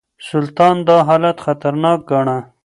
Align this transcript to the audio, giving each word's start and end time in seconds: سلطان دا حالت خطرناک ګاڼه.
سلطان 0.29 0.75
دا 0.87 0.97
حالت 1.07 1.37
خطرناک 1.45 1.99
ګاڼه. 2.09 2.37